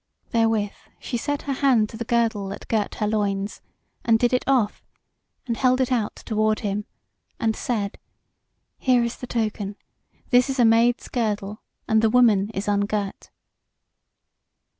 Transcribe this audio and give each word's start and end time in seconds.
Therewith 0.31 0.71
she 0.99 1.15
set 1.15 1.43
her 1.43 1.53
hand 1.53 1.87
to 1.89 1.95
the 1.95 2.03
girdle 2.05 2.49
that 2.49 2.67
girt 2.67 2.95
her 2.95 3.05
loins, 3.05 3.61
and 4.03 4.17
did 4.17 4.33
it 4.33 4.43
off, 4.47 4.83
and 5.45 5.55
held 5.55 5.79
it 5.79 5.91
out 5.91 6.15
toward 6.25 6.61
him, 6.61 6.85
and 7.39 7.55
said: 7.55 7.99
"Here 8.79 9.03
is 9.03 9.17
the 9.17 9.27
token; 9.27 9.75
this 10.31 10.49
is 10.49 10.57
a 10.57 10.65
maid's 10.65 11.07
girdle, 11.07 11.61
and 11.87 12.01
the 12.01 12.09
woman 12.09 12.49
is 12.55 12.67
ungirt." 12.67 13.29